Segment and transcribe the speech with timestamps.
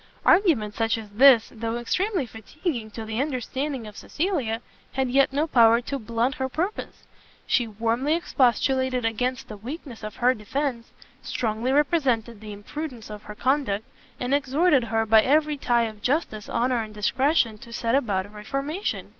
[0.25, 4.59] Argument such as this, though extremely fatiguing to the understanding of Cecilia,
[4.93, 7.03] had yet no power to blunt her purpose:
[7.45, 10.91] she warmly expostulated against the weakness of her defence,
[11.21, 13.85] strongly represented the imprudence of her conduct,
[14.19, 18.29] and exhorted her by every tie of justice, honour and discretion to set about a
[18.29, 19.09] reformation.